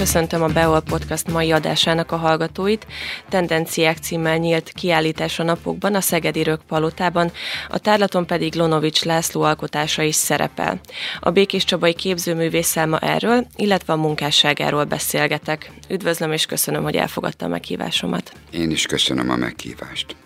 [0.00, 2.86] köszöntöm a Beol Podcast mai adásának a hallgatóit.
[3.28, 7.32] Tendenciák címmel nyílt kiállítás a napokban a Szegedi Rökpalotában,
[7.68, 10.80] a tárlaton pedig Lonovics László alkotása is szerepel.
[11.20, 15.72] A Békés Csabai képzőművésszel ma erről, illetve a munkásságáról beszélgetek.
[15.88, 18.32] Üdvözlöm és köszönöm, hogy elfogadta a meghívásomat.
[18.50, 20.16] Én is köszönöm a meghívást.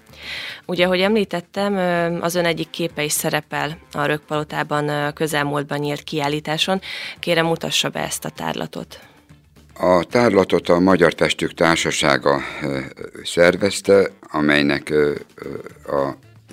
[0.66, 1.76] Ugye, ahogy említettem,
[2.22, 6.80] az ön egyik képe is szerepel a Rökpalotában közelmúltban nyílt kiállításon.
[7.18, 8.98] Kérem, mutassa be ezt a tárlatot.
[9.78, 12.40] A tárlatot a Magyar Testük Társasága
[13.24, 14.92] szervezte, amelynek
[15.86, 16.10] a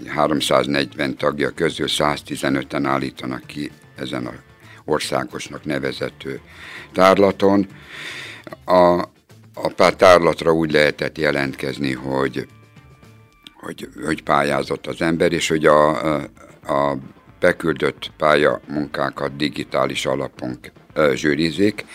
[0.07, 4.33] 340 tagja közül 115-en állítanak ki ezen a
[4.85, 6.39] országosnak nevezető
[6.93, 7.67] tárlaton.
[8.65, 8.99] A,
[9.53, 12.47] a pár tárlatra úgy lehetett jelentkezni, hogy
[13.61, 16.15] hogy, hogy pályázott az ember, és hogy a,
[16.63, 16.97] a
[17.39, 20.59] beküldött pályamunkákat digitális alapon
[21.13, 21.85] zsűrizik.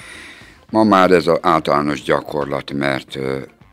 [0.70, 3.18] Ma már ez az általános gyakorlat, mert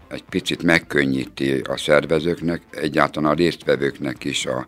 [0.07, 4.67] egy picit megkönnyíti a szervezőknek, egyáltalán a résztvevőknek is a,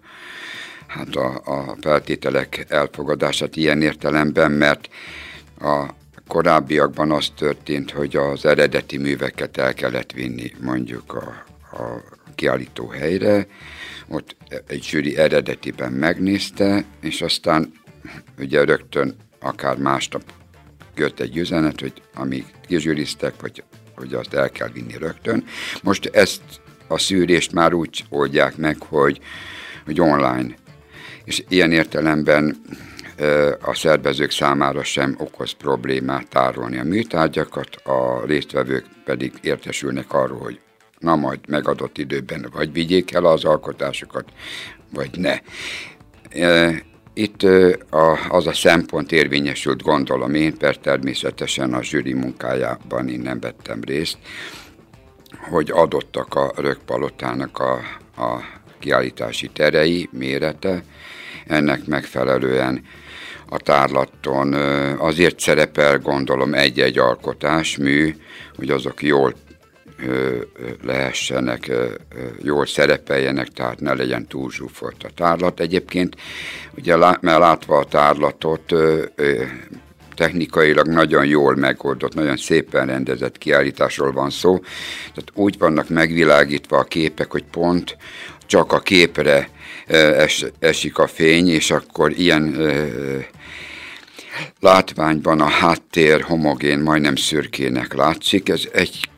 [0.88, 4.90] hát a, a feltételek elfogadását ilyen értelemben, mert
[5.62, 5.86] a
[6.28, 11.46] korábbiakban az történt, hogy az eredeti műveket el kellett vinni mondjuk a,
[11.78, 12.04] a
[12.36, 13.48] kiállító helyre,
[14.08, 14.36] ott
[14.68, 17.72] egy zsűri eredetiben megnézte, és aztán
[18.40, 20.24] ugye rögtön akár másnap
[20.98, 23.64] jött egy üzenet, hogy amíg kizsűriztek, vagy
[23.96, 25.44] hogy azt el kell vinni rögtön.
[25.84, 26.42] Most ezt
[26.88, 29.20] a szűrést már úgy oldják meg, hogy,
[29.86, 30.56] hogy online.
[31.24, 32.62] És ilyen értelemben
[33.62, 40.60] a szervezők számára sem okoz problémát tárolni a műtárgyakat, a résztvevők pedig értesülnek arról, hogy
[41.00, 44.26] na majd megadott időben vagy vigyék el az alkotásokat,
[44.94, 45.40] vagy ne.
[47.18, 47.44] Itt
[48.30, 54.18] az a szempont érvényesült, gondolom én, mert természetesen a zsűri munkájában én nem vettem részt,
[55.50, 57.74] hogy adottak a rögpalotának a,
[58.24, 58.44] a
[58.80, 60.84] kiállítási terei, mérete,
[61.48, 62.82] ennek megfelelően
[63.50, 64.54] a tárlaton
[64.98, 68.16] azért szerepel, gondolom, egy-egy alkotás, mű,
[68.56, 69.34] hogy azok jól
[70.84, 71.72] lehessenek,
[72.42, 75.60] jól szerepeljenek, tehát ne legyen túl zsúfolt a tárlat.
[75.60, 76.16] Egyébként,
[76.78, 78.74] ugye mert látva a tárlatot,
[80.16, 84.60] technikailag nagyon jól megoldott, nagyon szépen rendezett kiállításról van szó.
[84.98, 87.98] Tehát úgy vannak megvilágítva a képek, hogy pont
[88.46, 89.50] csak a képre
[89.88, 92.56] es, esik a fény, és akkor ilyen
[94.60, 98.50] látványban a háttér homogén, majdnem szürkének látszik.
[98.50, 99.10] Ez egy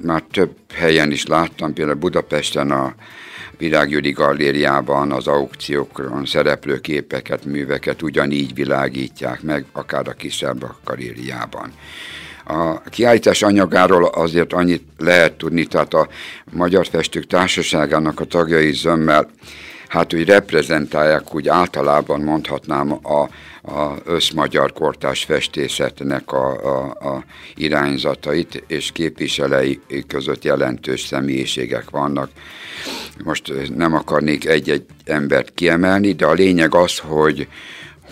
[0.00, 2.94] már több helyen is láttam, például Budapesten a
[3.58, 11.72] Virággyőri Galériában az aukciókon szereplő képeket, műveket ugyanígy világítják meg, akár a kisebb galériában.
[12.44, 16.08] A kiállítás anyagáról azért annyit lehet tudni, tehát a
[16.50, 19.30] Magyar Festők Társaságának a tagjai zömmel,
[19.92, 23.28] hát úgy reprezentálják, úgy általában mondhatnám a
[23.64, 32.30] a összmagyar kortás festészetnek a, a, a irányzatait, és képviselei között jelentős személyiségek vannak.
[33.24, 37.48] Most nem akarnék egy-egy embert kiemelni, de a lényeg az, hogy,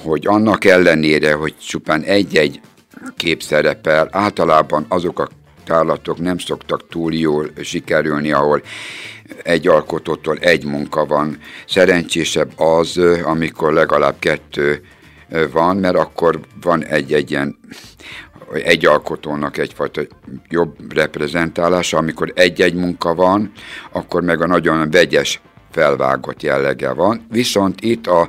[0.03, 2.61] hogy annak ellenére, hogy csupán egy-egy
[3.17, 5.29] kép szerepel, általában azok a
[5.65, 8.63] tárlatok nem szoktak túl jól sikerülni, ahol
[9.43, 11.39] egy alkotótól egy munka van.
[11.67, 14.83] Szerencsésebb az, amikor legalább kettő
[15.53, 17.59] van, mert akkor van egy-egy ilyen
[18.53, 20.03] egy alkotónak egyfajta
[20.49, 23.53] jobb reprezentálása, amikor egy-egy munka van,
[23.93, 25.41] akkor meg a nagyon vegyes
[25.71, 28.29] felvágott jellege van, viszont itt a,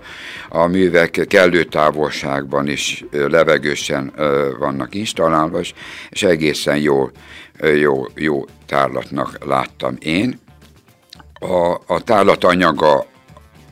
[0.49, 4.13] a művek kellő távolságban is levegősen
[4.59, 5.59] vannak installálva,
[6.09, 7.09] és egészen jó,
[7.75, 10.39] jó, jó tárlatnak láttam én.
[11.43, 13.05] A, a tárlat anyaga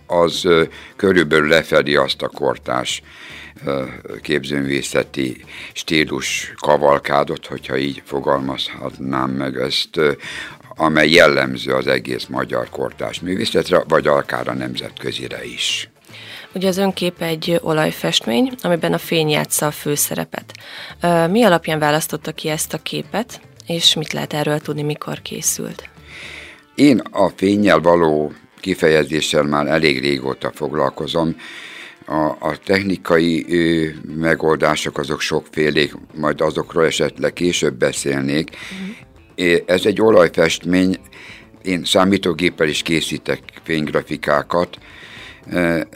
[0.07, 0.47] az
[0.95, 3.01] körülbelül lefedi azt a kortás
[4.21, 5.43] képzőművészeti
[5.73, 9.99] stílus kavalkádot, hogyha így fogalmazhatnám meg ezt,
[10.75, 15.89] amely jellemző az egész magyar kortás művészetre, vagy akár a nemzetközire is.
[16.53, 20.53] Ugye az önkép egy olajfestmény, amiben a fény játsza a főszerepet.
[21.29, 25.89] Mi alapján választotta ki ezt a képet, és mit lehet erről tudni, mikor készült?
[26.79, 31.35] Én a fényjel való kifejezéssel már elég régóta foglalkozom.
[32.05, 38.49] A, a technikai ő, megoldások azok sokfélék, majd azokról esetleg később beszélnék.
[39.35, 39.61] Uh-huh.
[39.65, 40.99] Ez egy olajfestmény,
[41.61, 44.77] én számítógéppel is készítek fénygrafikákat,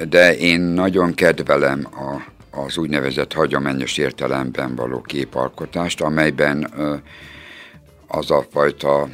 [0.09, 2.21] de én nagyon kedvelem a,
[2.61, 6.73] az úgynevezett hagyományos értelemben való képalkotást, amelyben
[8.07, 9.09] az a fajta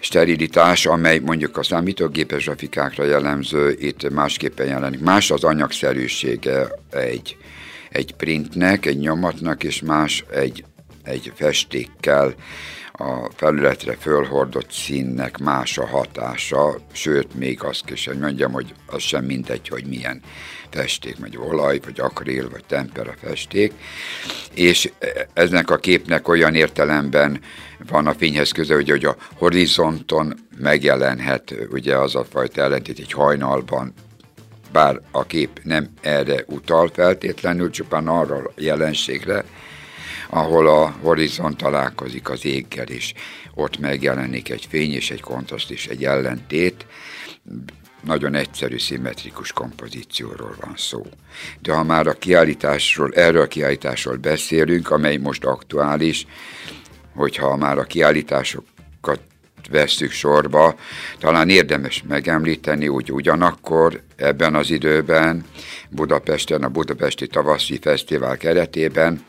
[0.00, 5.00] sterilitás, amely mondjuk a számítógépes grafikákra jellemző, itt másképpen jelenik.
[5.00, 7.36] Más az anyagszerűsége egy,
[7.90, 10.64] egy printnek, egy nyomatnak, és más egy,
[11.02, 12.34] egy festékkel
[13.00, 19.02] a felületre fölhordott színnek más a hatása, sőt, még azt is, hogy mondjam, hogy az
[19.02, 20.22] sem mindegy, hogy milyen
[20.70, 23.72] festék, vagy olaj, vagy akril, vagy tempera festék,
[24.54, 24.92] és
[25.32, 27.40] eznek a képnek olyan értelemben
[27.88, 33.12] van a fényhez köze, hogy, hogy a horizonton megjelenhet ugye az a fajta ellentét egy
[33.12, 33.92] hajnalban,
[34.72, 39.44] bár a kép nem erre utal feltétlenül, csupán arra a jelenségre,
[40.30, 43.12] ahol a horizont találkozik az éggel, és
[43.54, 46.86] ott megjelenik egy fény és egy kontraszt és egy ellentét,
[48.04, 51.06] nagyon egyszerű, szimmetrikus kompozícióról van szó.
[51.60, 56.26] De ha már a kiállításról, erről a kiállításról beszélünk, amely most aktuális,
[57.14, 59.20] hogyha már a kiállításokat
[59.70, 60.74] vesszük sorba,
[61.18, 65.44] talán érdemes megemlíteni, hogy ugyanakkor ebben az időben
[65.90, 69.24] Budapesten, a Budapesti Tavaszi Fesztivál keretében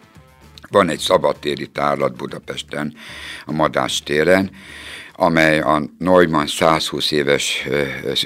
[0.71, 2.93] van egy szabadtéri tárlat Budapesten,
[3.45, 4.51] a Madás téren,
[5.13, 7.67] amely a Neumann 120 éves,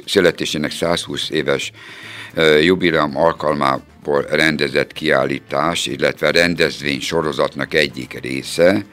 [0.05, 1.71] születésének 120 éves
[2.61, 8.85] jubileum alkalmából rendezett kiállítás, illetve rendezvény sorozatnak egyik része,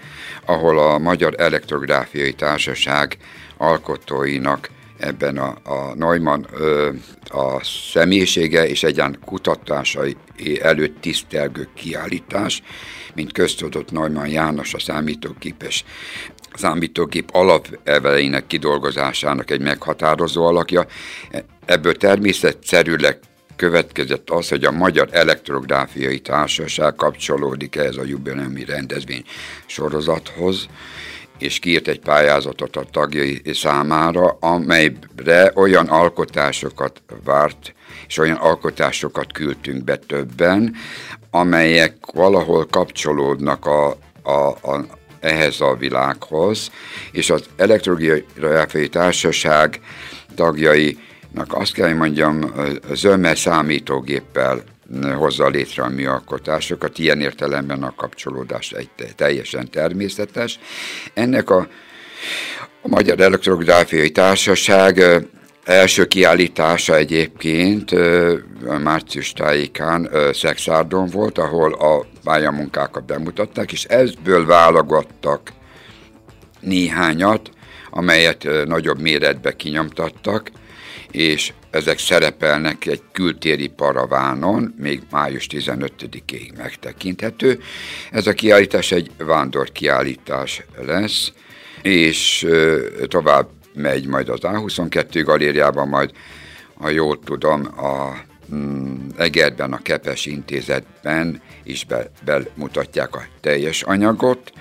[0.45, 3.17] ahol a Magyar Elektrográfiai Társaság
[3.57, 4.71] alkotóinak
[5.03, 6.91] ebben a, a Neumann ö,
[7.29, 10.17] a személyisége és egyen kutatásai
[10.61, 12.63] előtt tisztelgő kiállítás,
[13.15, 15.85] mint köztudott Neumann János a számítógépes
[16.55, 20.87] számítógép alapeveleinek kidolgozásának egy meghatározó alakja.
[21.65, 23.19] Ebből természetszerűleg
[23.57, 29.25] következett az, hogy a Magyar Elektrográfiai Társaság kapcsolódik ehhez a jubileumi rendezvény
[29.67, 30.69] sorozathoz,
[31.43, 37.75] és kiírt egy pályázatot a tagjai számára, amelyre olyan alkotásokat várt,
[38.09, 40.75] és olyan alkotásokat küldtünk be többen,
[41.31, 44.87] amelyek valahol kapcsolódnak a, a, a,
[45.21, 46.71] ehhez a világhoz,
[47.13, 49.81] és az Elektrográfiai Társaság
[50.35, 52.53] tagjainak azt kell, hogy mondjam,
[52.93, 54.63] zömmel számítógéppel
[55.01, 60.59] hozza létre a mi alkotásokat, ilyen értelemben a kapcsolódás egy teljesen természetes.
[61.15, 61.69] Ennek a,
[62.83, 65.03] a Magyar Elektrográfiai Társaság
[65.65, 67.91] első kiállítása egyébként
[68.83, 75.53] március tájékán Szexárdon volt, ahol a pályamunkákat bemutatták, és ezből válogattak
[76.61, 77.51] néhányat,
[77.91, 80.51] amelyet nagyobb méretbe kinyomtattak,
[81.11, 87.61] és ezek szerepelnek egy kültéri paravánon, még május 15-ig megtekinthető.
[88.11, 91.33] Ez a kiállítás egy vándor kiállítás lesz,
[91.83, 92.47] és
[93.07, 96.11] tovább megy majd az A22 galériában, majd,
[96.75, 98.17] ha jól tudom, a
[98.55, 104.53] mm, Egerben, a Kepes intézetben is be, bemutatják a teljes anyagot.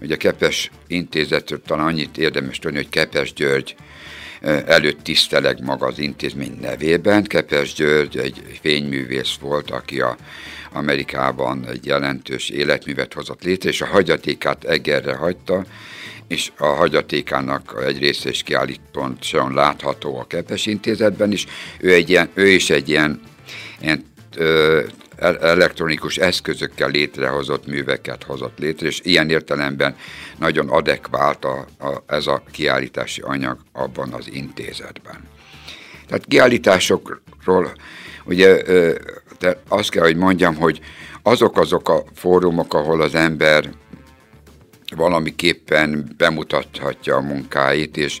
[0.00, 3.74] Ugye a Kepes intézetről talán annyit érdemes tudni, hogy Kepes György
[4.66, 7.22] előtt tiszteleg maga az intézmény nevében.
[7.22, 10.16] Kepes György egy fényművész volt, aki a
[10.72, 15.64] Amerikában egy jelentős életművet hozott létre, és a hagyatékát Egerre hagyta,
[16.28, 21.46] és a hagyatékának egy része is kiállítóan látható a Kepes intézetben is.
[21.80, 23.20] Ő, egy ilyen, ő is egy ilyen,
[23.80, 24.04] ilyen
[24.36, 24.82] ö,
[25.20, 29.96] elektronikus eszközökkel létrehozott műveket hozott létre, és ilyen értelemben
[30.38, 35.28] nagyon adekvált a, a, ez a kiállítási anyag abban az intézetben.
[36.06, 37.72] Tehát kiállításokról
[38.24, 38.62] ugye
[39.38, 40.80] de azt kell, hogy mondjam, hogy
[41.22, 43.70] azok azok a fórumok, ahol az ember
[44.96, 48.20] valamiképpen bemutathatja a munkáit, és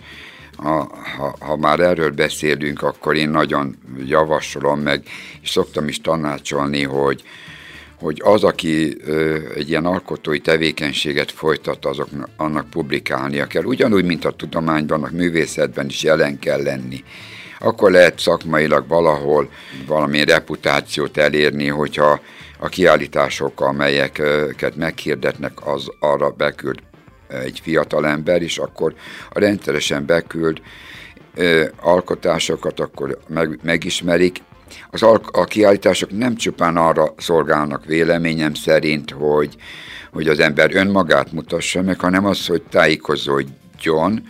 [0.62, 5.02] ha, ha, ha már erről beszélünk, akkor én nagyon javasolom meg,
[5.42, 7.22] és szoktam is tanácsolni, hogy,
[8.00, 13.64] hogy az, aki ö, egy ilyen alkotói tevékenységet folytat, azok, annak publikálnia kell.
[13.64, 17.04] Ugyanúgy, mint a tudományban, a művészetben is jelen kell lenni.
[17.58, 19.50] Akkor lehet szakmailag valahol
[19.86, 22.20] valamilyen reputációt elérni, hogyha
[22.58, 26.78] a kiállítások, amelyeket meghirdetnek, az arra beküld
[27.28, 28.94] egy fiatal ember, és akkor
[29.30, 30.60] rendszeresen beküld
[31.34, 34.42] ö, alkotásokat, akkor meg, megismerik.
[34.90, 39.56] Az al- a kiállítások nem csupán arra szolgálnak véleményem szerint, hogy,
[40.12, 44.22] hogy az ember önmagát mutassa meg, hanem az, hogy tájékozódjon,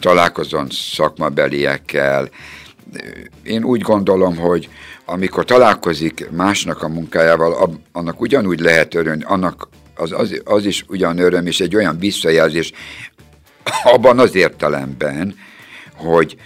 [0.00, 2.28] találkozon szakmabeliekkel,
[3.42, 4.68] én úgy gondolom, hogy
[5.04, 11.18] amikor találkozik másnak a munkájával, annak ugyanúgy lehet örülni, annak az, az, az is ugyan
[11.18, 12.72] öröm, és egy olyan visszajelzés
[13.84, 15.36] abban az értelemben,
[15.94, 16.36] hogy,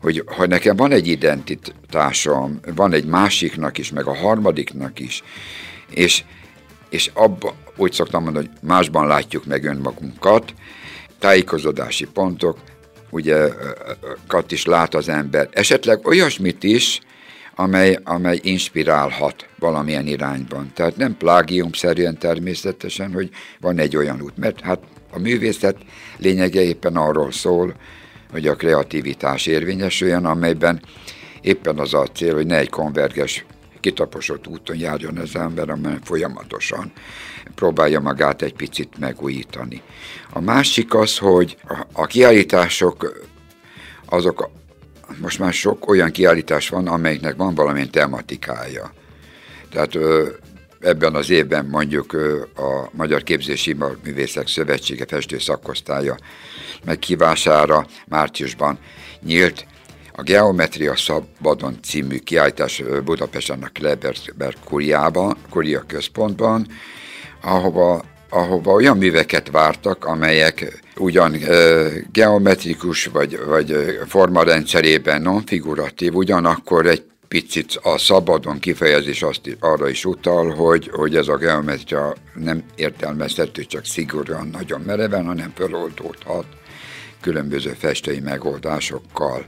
[0.00, 5.22] hogy ha nekem van egy identitásom, van egy másiknak is, meg a harmadiknak is,
[5.90, 6.24] és,
[6.88, 10.54] és abba, úgy szoktam mondani, hogy másban látjuk meg önmagunkat,
[11.18, 12.58] tájékozódási pontok,
[13.10, 13.48] ugye,
[14.26, 15.48] kat is lát az ember.
[15.52, 17.00] Esetleg olyasmit is,
[17.54, 20.70] amely, amely inspirálhat valamilyen irányban.
[20.74, 23.30] Tehát nem plágiumszerűen természetesen, hogy
[23.60, 24.78] van egy olyan út, mert hát
[25.10, 25.76] a művészet
[26.18, 27.74] lényege éppen arról szól,
[28.30, 30.82] hogy a kreativitás érvényesüljön, amelyben
[31.40, 33.44] éppen az a cél, hogy ne egy konverges,
[33.80, 36.92] kitaposott úton járjon az ember, amely folyamatosan
[37.54, 39.82] próbálja magát egy picit megújítani.
[40.32, 41.56] A másik az, hogy
[41.92, 43.26] a kiállítások
[44.06, 44.50] azok
[45.20, 48.92] most már sok olyan kiállítás van, amelyiknek van valamilyen tematikája.
[49.70, 49.92] Tehát
[50.80, 52.12] ebben az évben mondjuk
[52.56, 56.16] a Magyar Képzési Művészek Szövetsége festő szakosztálya
[56.84, 58.78] meghívására márciusban
[59.22, 59.66] nyílt
[60.12, 66.66] a Geometria Szabadon című kiállítás Budapesten a Kleberberg kuriában, kuria központban,
[67.42, 68.04] ahova
[68.34, 71.36] ahova olyan műveket vártak, amelyek ugyan
[72.12, 80.50] geometrikus vagy, vagy formarendszerében non-figuratív, ugyanakkor egy picit a szabadon kifejezés azt arra is utal,
[80.50, 86.46] hogy, hogy ez a geometria nem értelmezhető csak szigorúan, nagyon mereven, hanem feloldódhat
[87.20, 89.44] különböző festői megoldásokkal,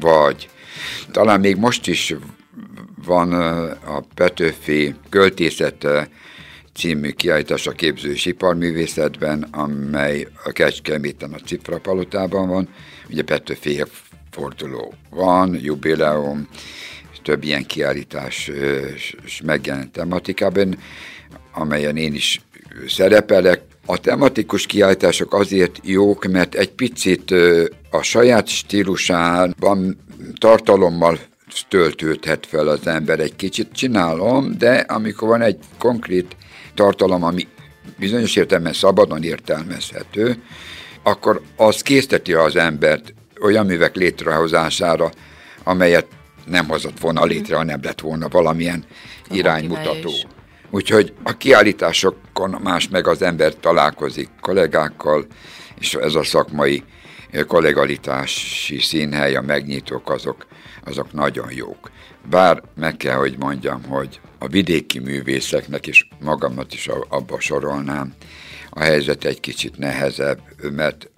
[0.00, 0.48] vagy
[1.10, 2.14] talán még most is
[3.04, 3.32] van
[3.84, 5.86] a Petőfi költészet
[6.80, 12.68] című kiállítás a képző és iparművészetben, amely a Kecskeméten a Cifra palotában van.
[13.10, 13.84] Ugye Petőfi
[14.30, 16.48] forduló van, jubileum,
[17.22, 18.50] több ilyen kiállítás
[19.44, 20.78] megjelent tematikában,
[21.52, 22.40] amelyen én is
[22.86, 23.60] szerepelek.
[23.86, 27.30] A tematikus kiállítások azért jók, mert egy picit
[27.90, 29.98] a saját stílusában
[30.38, 31.18] tartalommal
[31.68, 33.72] töltődhet fel az ember egy kicsit.
[33.72, 36.36] Csinálom, de amikor van egy konkrét
[36.74, 37.48] tartalom, ami
[37.98, 40.42] bizonyos értelemben szabadon értelmezhető,
[41.02, 45.10] akkor az készteti az embert olyan művek létrehozására,
[45.64, 46.06] amelyet
[46.46, 48.84] nem hozott volna létre, ha nem lett volna valamilyen
[49.28, 50.12] a iránymutató.
[50.70, 55.26] Úgyhogy a kiállításokon más meg az ember találkozik kollégákkal,
[55.78, 56.82] és ez a szakmai
[57.46, 60.46] kollegalitási színhely, a megnyitók, azok,
[60.84, 61.90] azok nagyon jók.
[62.30, 68.14] Bár meg kell, hogy mondjam, hogy a vidéki művészeknek is magamat is abba sorolnám,
[68.70, 70.40] a helyzet egy kicsit nehezebb,
[70.72, 71.08] mert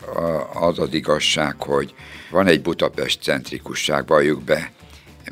[0.55, 1.95] az az igazság, hogy
[2.31, 4.73] van egy Budapest centrikusság, valljuk be,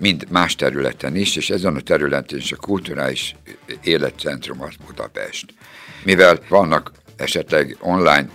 [0.00, 3.36] mind más területen is, és ezen a területen is a kulturális
[3.82, 5.54] életcentrum az Budapest.
[6.04, 8.28] Mivel vannak esetleg online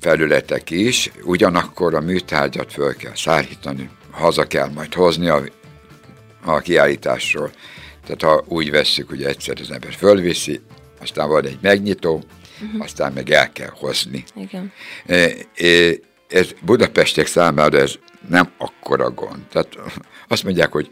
[0.00, 5.42] felületek is, ugyanakkor a műtárgyat föl kell szállítani, haza kell majd hozni a,
[6.44, 7.50] a kiállításról.
[8.06, 10.60] Tehát ha úgy vesszük, hogy egyszer az ember fölviszi,
[11.00, 12.22] aztán van egy megnyitó,
[12.62, 12.82] uh-huh.
[12.82, 14.24] aztán meg el kell hozni.
[14.34, 14.72] Igen.
[15.06, 15.14] E,
[15.56, 15.94] e,
[16.28, 17.94] ez Budapestek számára ez
[18.28, 19.46] nem akkora gond.
[19.52, 19.78] Tehát
[20.28, 20.88] azt mondják, hogy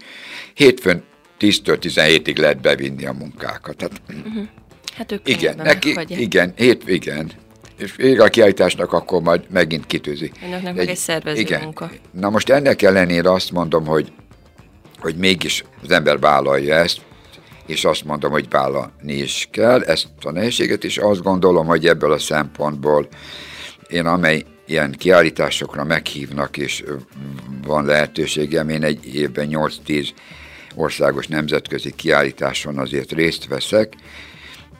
[0.55, 1.03] hétfőn
[1.41, 3.77] 10-től 17-ig lehet bevinni a munkákat.
[3.77, 4.49] Tehát, uh-huh.
[4.97, 7.31] Hát ők igen, neki, igen, hét, igen.
[7.81, 10.33] És végig a kiállításnak akkor majd megint kitűzi.
[10.45, 11.63] Önöknek meg egy szervező igen.
[11.63, 11.91] munka.
[12.11, 14.13] Na most ennek ellenére azt mondom, hogy,
[14.99, 17.01] hogy mégis az ember vállalja ezt,
[17.67, 22.13] és azt mondom, hogy vállalni is kell ezt a nehézséget, és azt gondolom, hogy ebből
[22.13, 23.09] a szempontból
[23.89, 26.85] én amely ilyen kiállításokra meghívnak, és
[27.67, 30.09] van lehetőségem, én egy évben 8-10
[30.75, 33.93] országos nemzetközi kiállításon azért részt veszek,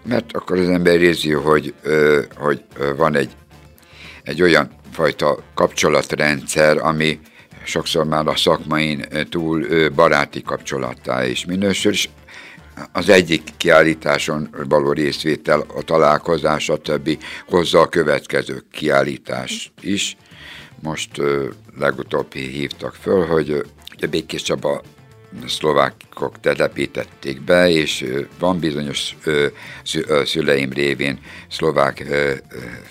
[0.03, 1.75] mert akkor az ember érzi, hogy,
[2.37, 2.63] hogy
[2.97, 3.31] van egy,
[4.23, 7.21] egy olyan fajta kapcsolatrendszer, ami
[7.65, 12.09] sokszor már a szakmain túl baráti kapcsolattá is minősül, és
[12.93, 20.17] az egyik kiállításon való részvétel, a találkozás, a többi hozza a következő kiállítást is.
[20.83, 21.11] Most
[21.79, 23.65] legutóbb hívtak föl, hogy
[24.01, 24.83] a Békés Csaba
[25.47, 28.05] szlovákok telepítették be, és
[28.39, 29.17] van bizonyos
[30.25, 31.19] szüleim révén
[31.51, 32.05] szlovák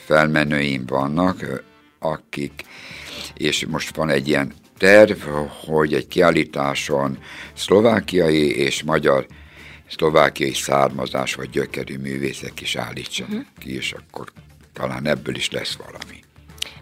[0.05, 1.63] felmenőim vannak,
[1.99, 2.63] akik,
[3.33, 5.23] és most van egy ilyen terv,
[5.65, 7.17] hogy egy kiállításon
[7.53, 9.25] szlovákiai és magyar
[9.89, 13.47] szlovákiai származás vagy gyökerű művészek is állítsanak uh-huh.
[13.59, 14.31] ki, és akkor
[14.73, 16.18] talán ebből is lesz valami.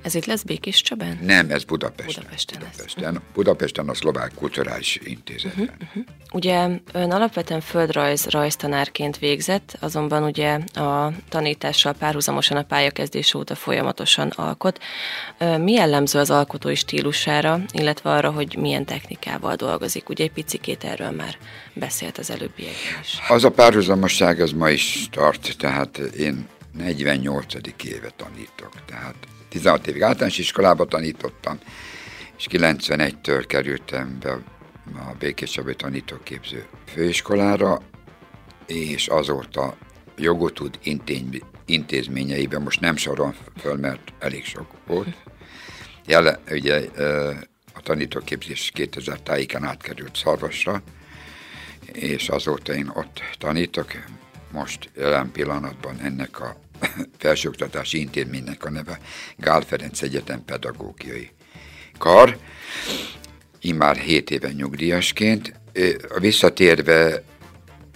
[0.08, 1.20] Ez itt lesz Békés Csabán?
[1.22, 2.24] Nem, ez Budapesten.
[2.24, 3.22] Budapesten, Budapesten, lesz.
[3.34, 5.64] Budapesten a Szlovák Kulturális Intézetben.
[5.64, 6.04] Uh-huh, uh-huh.
[6.32, 14.28] Ugye ön alapvetően földrajz rajztanárként végzett, azonban ugye a tanítással párhuzamosan a pályakezdés óta folyamatosan
[14.36, 14.80] alkot.
[15.58, 20.10] Mi jellemző az alkotói stílusára, illetve arra, hogy milyen technikával dolgozik?
[20.10, 21.38] Ugye egy picikét erről már
[21.74, 23.18] beszélt az előbbiekben is.
[23.28, 26.48] Az a párhuzamosság az ma is tart, tehát én
[26.78, 27.54] 48.
[27.84, 29.16] éve tanítok, tehát
[29.50, 31.60] 16 évig általános iskolába tanítottam,
[32.38, 34.32] és 91-től kerültem be
[34.94, 37.82] a Békés Csabai Tanítóképző Főiskolára,
[38.66, 39.78] és azóta
[40.18, 40.80] jogotud
[41.66, 45.18] intézményeiben, most nem soron föl, mert elég sok volt.
[46.06, 46.86] Jele, ugye
[47.74, 50.82] a tanítóképzés 2000 tájéken átkerült Szarvasra,
[51.92, 53.92] és azóta én ott tanítok.
[54.52, 56.58] Most jelen pillanatban ennek a
[57.18, 59.00] felsőoktatási intézménynek a neve
[59.38, 61.32] Gál Ferenc Egyetem Pedagógiai
[61.98, 62.38] Kar,
[63.62, 65.54] immár 7 éven nyugdíjasként.
[66.20, 67.24] Visszatérve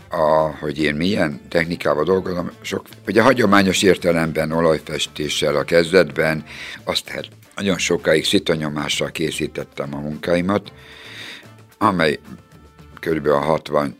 [0.09, 6.43] a, hogy én milyen technikával dolgozom, sok, ugye hagyományos értelemben olajfestéssel a kezdetben,
[6.83, 10.73] azt hát nagyon sokáig szitanyomással készítettem a munkáimat,
[11.77, 12.19] amely
[12.99, 13.27] kb.
[13.27, 13.97] a 60,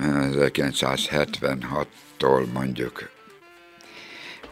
[0.00, 3.14] 1976-tól mondjuk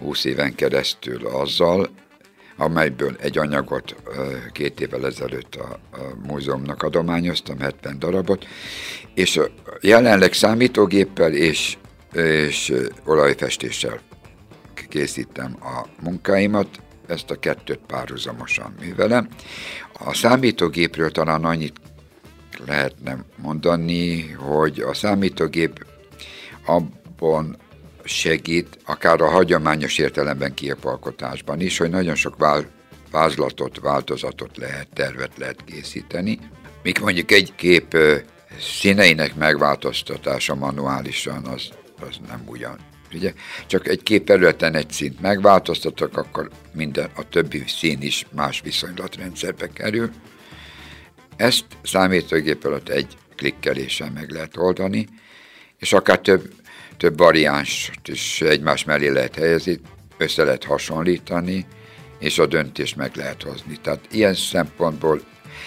[0.04, 1.88] 20 éven keresztül azzal,
[2.56, 3.96] amelyből egy anyagot
[4.52, 8.46] két évvel ezelőtt a, a múzeumnak adományoztam, 70 darabot,
[9.14, 9.40] és
[9.80, 11.76] jelenleg számítógéppel és,
[12.12, 12.72] és
[13.04, 14.00] olajfestéssel
[14.88, 16.68] készítem a munkáimat,
[17.06, 19.28] ezt a kettőt párhuzamosan művelem.
[19.98, 21.80] A számítógépről talán annyit
[22.66, 25.86] lehetne mondani, hogy a számítógép
[26.66, 27.56] abban
[28.04, 32.36] segít, akár a hagyományos értelemben képalkotásban is, hogy nagyon sok
[33.10, 36.38] vázlatot, változatot lehet, tervet lehet készíteni.
[36.82, 37.96] Míg mondjuk egy kép
[38.60, 41.68] színeinek megváltoztatása manuálisan, az,
[42.00, 42.78] az nem ugyan.
[43.12, 43.32] Ugye,
[43.66, 49.68] csak egy kép területen egy szint megváltoztatok, akkor minden, a többi szín is más viszonylatrendszerbe
[49.68, 50.10] kerül.
[51.36, 55.08] Ezt számítógép alatt egy klikkeléssel meg lehet oldani,
[55.78, 56.52] és akár több
[57.04, 59.80] több variánst is egymás mellé lehet helyezni,
[60.16, 61.66] össze lehet hasonlítani,
[62.18, 63.78] és a döntést meg lehet hozni.
[63.82, 65.20] Tehát ilyen szempontból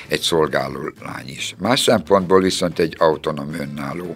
[0.08, 1.56] egy szolgáló lány is.
[1.58, 4.16] Más szempontból viszont egy autonóm önálló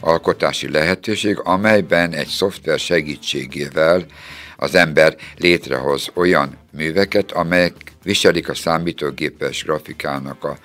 [0.00, 4.04] alkotási lehetőség, amelyben egy szoftver segítségével
[4.56, 10.58] az ember létrehoz olyan műveket, amelyek viselik a számítógépes grafikának a,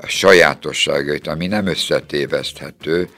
[0.00, 3.08] a sajátosságait, ami nem összetéveszthető,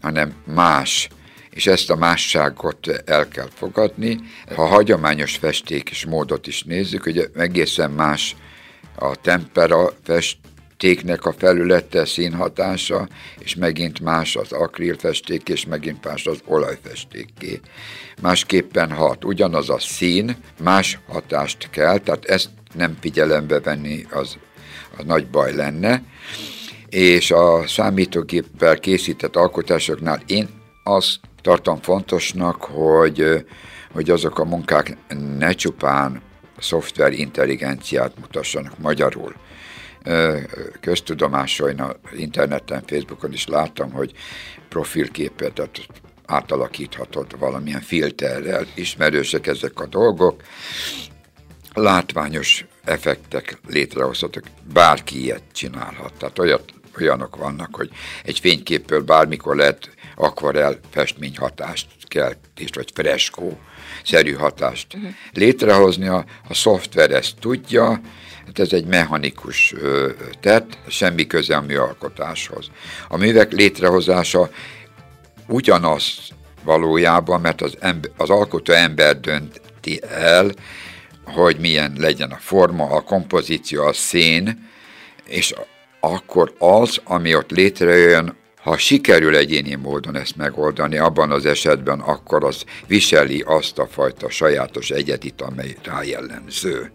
[0.00, 1.08] hanem más,
[1.54, 4.20] és ezt a másságot el kell fogadni.
[4.54, 8.36] Ha hagyományos festék módot is nézzük, hogy egészen más
[8.96, 16.40] a tempera festéknek a felülete, színhatása, és megint más az akrilfesték, és megint más az
[16.44, 17.60] olajfestéké.
[18.22, 24.36] Másképpen hat ugyanaz a szín, más hatást kell, tehát ezt nem figyelembe venni, az,
[24.98, 26.02] az nagy baj lenne
[26.88, 30.48] és a számítógéppel készített alkotásoknál én
[30.84, 33.44] azt tartom fontosnak, hogy,
[33.92, 34.96] hogy azok a munkák
[35.38, 36.22] ne csupán
[36.58, 39.34] szoftver intelligenciát mutassanak magyarul.
[40.80, 41.82] Köztudomásain
[42.16, 44.12] interneten, Facebookon is láttam, hogy
[44.68, 45.70] profilképet
[46.26, 50.42] átalakíthatod valamilyen filterrel, ismerősek ezek a dolgok,
[51.74, 56.12] látványos effektek létrehozhatók, bárki ilyet csinálhat.
[56.18, 57.90] Tehát olyat olyanok vannak, hogy
[58.24, 63.58] egy fényképből bármikor lehet akvarel festmény hatást keltést, vagy freskó
[64.04, 65.10] szerű hatást uh-huh.
[65.32, 66.06] létrehozni.
[66.06, 68.00] A, a szoftver ezt tudja,
[68.46, 72.70] hát ez egy mechanikus ö, tett, semmi köze a műalkotáshoz.
[73.08, 74.50] A művek létrehozása
[75.46, 76.18] ugyanaz
[76.64, 80.50] valójában, mert az, ember, az alkotó ember dönti el,
[81.24, 84.68] hogy milyen legyen a forma, a kompozíció, a szín,
[85.26, 85.54] és
[86.00, 92.44] akkor az, ami ott létrejön, ha sikerül egyéni módon ezt megoldani, abban az esetben akkor
[92.44, 96.92] az viseli azt a fajta sajátos egyetit, amely rájellemző.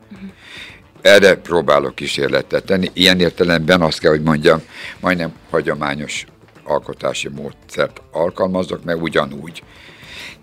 [1.01, 2.89] Erre próbálok kísérletet tenni.
[2.93, 4.61] Ilyen értelemben azt kell, hogy mondjam,
[4.99, 6.25] majdnem hagyományos
[6.63, 9.63] alkotási módszert alkalmazok, meg ugyanúgy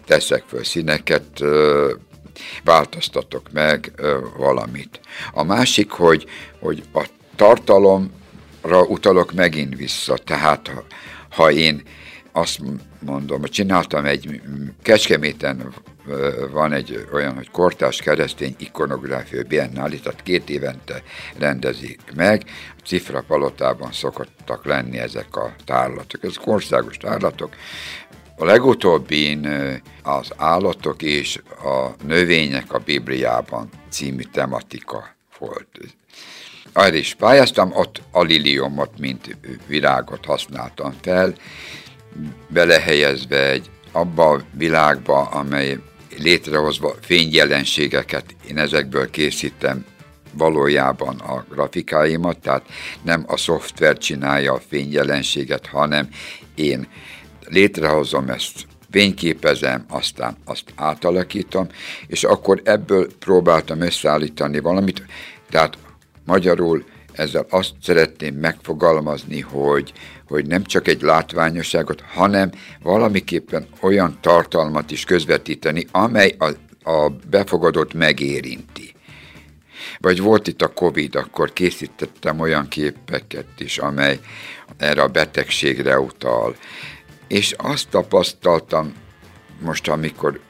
[0.04, 1.42] teszek föl színeket,
[2.64, 3.92] változtatok meg
[4.36, 5.00] valamit.
[5.32, 6.26] A másik, hogy,
[6.60, 8.12] hogy a tartalom
[8.88, 10.16] utalok megint vissza.
[10.16, 10.70] Tehát
[11.36, 11.82] ha, én
[12.32, 12.60] azt
[13.00, 14.40] mondom, hogy csináltam egy
[14.82, 15.72] Kecskeméten
[16.52, 21.02] van egy olyan, hogy kortás keresztény ikonográfia biennáli, tehát két évente
[21.38, 22.42] rendezik meg.
[22.78, 26.24] A Cifra palotában szokottak lenni ezek a tárlatok.
[26.24, 27.54] Ezek országos tárlatok.
[28.36, 29.48] A legutóbbin
[30.02, 35.68] az állatok és a növények a Bibliában című tematika volt.
[36.76, 39.36] Arra is pályáztam, ott a liliomot, mint
[39.66, 41.34] virágot használtam fel,
[42.48, 45.78] belehelyezve egy abba a világba, amely
[46.18, 49.84] létrehozva fényjelenségeket, én ezekből készítem
[50.32, 52.66] valójában a grafikáimat, tehát
[53.02, 56.08] nem a szoftver csinálja a fényjelenséget, hanem
[56.54, 56.88] én
[57.48, 61.66] létrehozom ezt, fényképezem, aztán azt átalakítom,
[62.06, 65.02] és akkor ebből próbáltam összeállítani valamit,
[65.50, 65.78] tehát
[66.26, 69.92] magyarul ezzel azt szeretném megfogalmazni, hogy,
[70.28, 72.50] hogy nem csak egy látványosságot, hanem
[72.82, 76.50] valamiképpen olyan tartalmat is közvetíteni, amely a,
[76.90, 78.94] a befogadót megérinti.
[79.98, 84.20] Vagy volt itt a Covid, akkor készítettem olyan képeket is, amely
[84.76, 86.56] erre a betegségre utal.
[87.28, 88.94] És azt tapasztaltam
[89.60, 90.40] most, amikor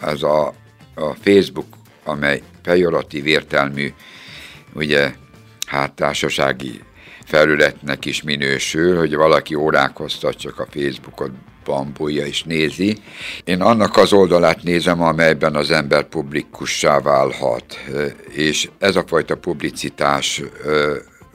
[0.00, 0.46] ez a,
[0.94, 1.66] a Facebook,
[2.04, 3.92] amely pejoratív értelmű,
[4.78, 5.14] ugye,
[5.66, 6.80] hát társasági
[7.24, 11.30] felületnek is minősül, hogy valaki órákhoz csak a Facebookot
[11.64, 12.96] bambulja és nézi.
[13.44, 17.78] Én annak az oldalát nézem, amelyben az ember publikussá válhat,
[18.30, 20.42] és ez a fajta publicitás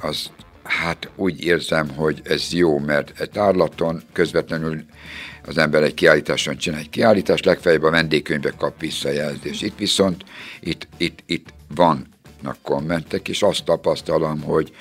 [0.02, 0.30] az
[0.64, 4.84] hát úgy érzem, hogy ez jó, mert egy tárlaton közvetlenül
[5.46, 9.64] az ember egy kiállításon csinál egy kiállítást, legfeljebb a vendégkönyvbe kap visszajelzést.
[9.64, 10.24] Itt viszont
[10.60, 11.54] itt, itt, itt
[12.44, 14.76] vannak kommentek, és azt tapasztalom, hogy,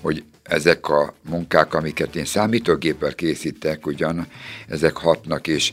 [0.00, 4.26] hogy ezek a munkák, amiket én számítógéppel készítek, ugyan
[4.68, 5.72] ezek hatnak, és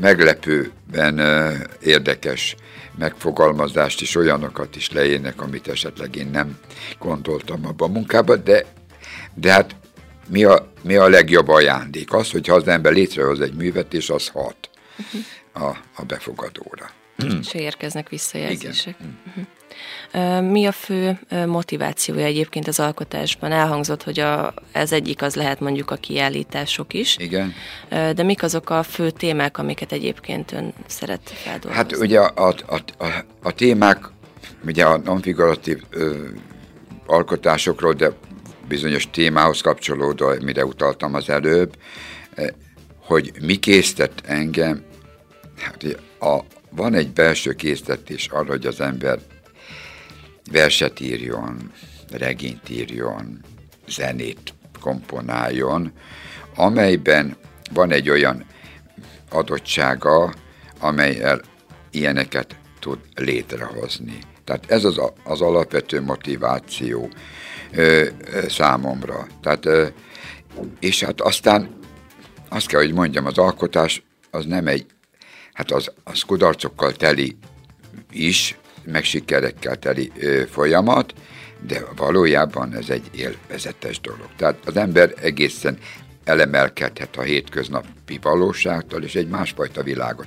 [0.00, 1.20] meglepőben
[1.82, 2.56] érdekes
[2.98, 6.58] megfogalmazást és olyanokat is leírnek, amit esetleg én nem
[6.98, 8.64] gondoltam abban a munkában, de,
[9.34, 9.76] de hát
[10.28, 12.12] mi a, mi a legjobb ajándék?
[12.12, 15.68] Az, hogyha az ember létrehoz egy művet, és az hat uh-huh.
[15.68, 16.90] a, a befogadóra.
[17.40, 18.96] És érkeznek visszajelzések.
[19.00, 19.46] Igen.
[20.40, 23.52] Mi a fő motivációja egyébként az alkotásban?
[23.52, 27.16] Elhangzott, hogy a, ez egyik az lehet mondjuk a kiállítások is.
[27.18, 27.54] Igen.
[27.88, 31.76] De mik azok a fő témák, amiket egyébként ön szeret feldolgozni?
[31.76, 33.06] Hát ugye a, a, a,
[33.42, 34.08] a témák,
[34.66, 35.82] ugye a nonfiguratív
[37.06, 38.10] alkotásokról, de
[38.68, 41.76] bizonyos témához kapcsolódó, mire utaltam az előbb,
[43.06, 44.82] hogy mi készített engem,
[45.58, 45.84] hát
[46.20, 46.38] a,
[46.70, 49.18] van egy belső késztetés arra, hogy az ember
[50.50, 51.72] verset írjon,
[52.10, 53.40] regényt írjon,
[53.88, 55.92] zenét komponáljon,
[56.54, 57.36] amelyben
[57.72, 58.46] van egy olyan
[59.30, 60.34] adottsága,
[60.80, 61.40] amelyel
[61.90, 64.18] ilyeneket tud létrehozni.
[64.44, 67.08] Tehát ez az, az alapvető motiváció
[67.72, 69.26] ö, ö, számomra.
[69.42, 69.86] Tehát, ö,
[70.80, 71.78] és hát aztán
[72.48, 74.86] azt kell, hogy mondjam, az alkotás az nem egy,
[75.52, 77.36] hát az, az kudarcokkal teli
[78.10, 80.12] is, meg sikerekkel teli
[80.50, 81.14] folyamat,
[81.66, 84.28] de valójában ez egy élvezetes dolog.
[84.36, 85.78] Tehát az ember egészen
[86.24, 90.26] elemelkedhet a hétköznapi valóságtól, és egy másfajta világot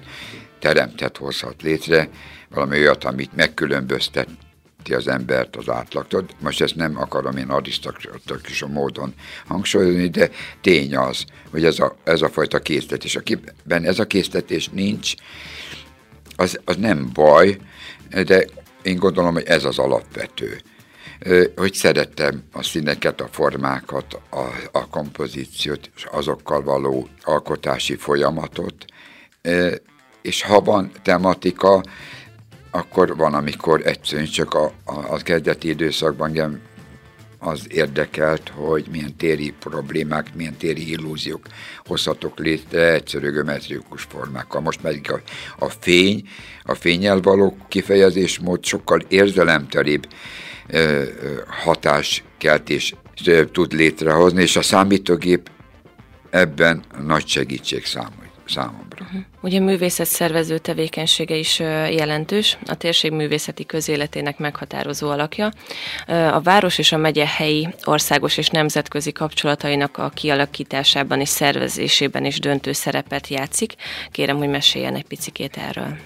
[0.59, 2.09] teremthet, hozhat létre,
[2.49, 6.25] valami olyat, amit megkülönbözteti az embert az átlagtól.
[6.39, 9.13] Most ezt nem akarom én arisztokratikus módon
[9.47, 10.29] hangsúlyozni, de
[10.61, 13.15] tény az, hogy ez a, ez a fajta késztetés.
[13.15, 15.13] Akiben ez a késztetés nincs,
[16.35, 17.57] az, az nem baj,
[18.09, 18.45] de
[18.81, 20.61] én gondolom, hogy ez az alapvető.
[21.55, 28.85] Hogy szerettem a színeket, a formákat, a, a kompozíciót, és azokkal való alkotási folyamatot,
[30.21, 31.83] és ha van tematika,
[32.71, 36.61] akkor van, amikor egyszerűen csak a, a, a kezdeti időszakban engem
[37.47, 41.47] az érdekelt, hogy milyen téri problémák, milyen téri illúziók
[41.85, 44.61] hozhatok létre egyszerű geometrikus formákkal.
[44.61, 45.21] Most pedig a,
[45.65, 46.27] a fény,
[46.63, 50.07] a fényel való kifejezésmód sokkal érzelemtelibb
[50.67, 51.03] ö,
[51.63, 52.95] hatáskeltés
[53.51, 55.49] tud létrehozni, és a számítógép
[56.29, 58.97] ebben nagy segítség számol számomra.
[59.01, 59.21] Uh-huh.
[59.41, 65.51] Ugye művészet szervező tevékenysége is jelentős, a térség művészeti közéletének meghatározó alakja.
[66.07, 72.39] A város és a megye helyi, országos és nemzetközi kapcsolatainak a kialakításában és szervezésében is
[72.39, 73.73] döntő szerepet játszik.
[74.11, 75.97] Kérem, hogy meséljen egy picikét erről.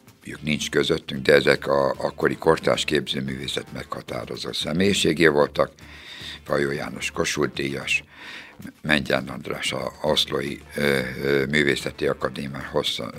[0.40, 5.72] nincs közöttünk, de ezek a akkori kortárs képzőművészet meghatározó személyiségé voltak.
[6.44, 8.04] Fajó János Kossuth Díjas,
[8.82, 10.58] Mengyán András a Oszlói
[11.48, 13.14] Művészeti Akadémián hosszan,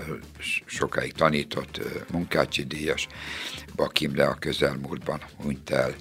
[0.65, 1.79] sokáig tanított
[2.11, 3.07] munkácsi díjas,
[3.75, 5.95] Bakimre a közelmúltban hunyt el,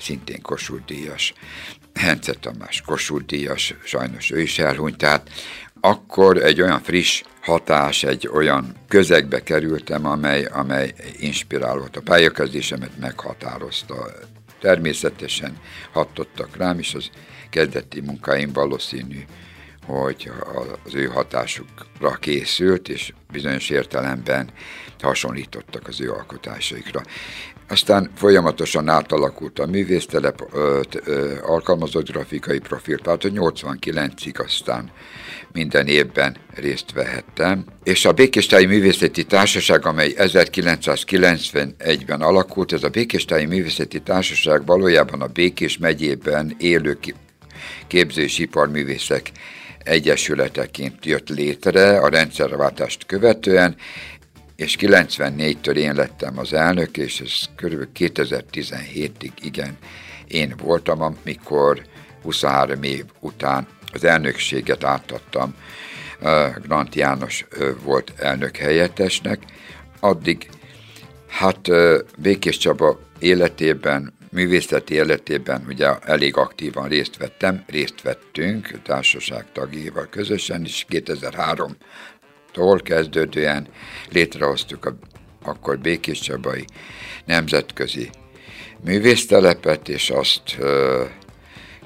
[0.00, 1.34] szintén Kossuth díjas,
[1.94, 5.30] Hence Tamás Kossuth díjas, sajnos ő is elhunyt, tehát
[5.84, 11.96] akkor egy olyan friss hatás, egy olyan közegbe kerültem, amely, amely inspirálott.
[11.96, 13.94] A pályakezdésemet meghatározta.
[14.60, 15.56] Természetesen
[15.92, 17.10] hatottak rám, és az
[17.50, 19.24] kezdeti munkáim valószínű,
[19.86, 20.30] hogy
[20.84, 24.50] az ő hatásukra készült, és bizonyos értelemben
[25.00, 27.02] hasonlítottak az ő alkotásaikra.
[27.68, 30.42] Aztán folyamatosan átalakult a művésztelep,
[31.42, 34.90] alkalmazott grafikai profil, tehát a 89-ig aztán
[35.54, 37.64] minden évben részt vehettem.
[37.82, 45.26] És a Békéstáji Művészeti Társaság, amely 1991-ben alakult, ez a Békéstáji Művészeti Társaság valójában a
[45.26, 46.98] Békés megyében élő
[47.86, 49.30] képző és iparművészek
[49.78, 53.76] egyesületeként jött létre a rendszerváltást követően,
[54.56, 57.88] és 94-től én lettem az elnök, és ez kb.
[57.98, 59.76] 2017-ig igen
[60.28, 61.82] én voltam, amikor
[62.22, 65.54] 23 év után az elnökséget átadtam.
[66.62, 67.46] Grant János
[67.82, 69.38] volt elnök helyettesnek,
[70.00, 70.48] addig
[71.28, 71.68] hát
[72.18, 80.64] Békés Csaba életében művészeti életében ugye elég aktívan részt vettem, részt vettünk társaság tagjával közösen,
[80.64, 83.68] és 2003-tól kezdődően
[84.10, 84.96] létrehoztuk a
[85.42, 86.64] akkor Békés Csabai
[87.24, 88.10] Nemzetközi
[88.84, 90.56] Művésztelepet, és azt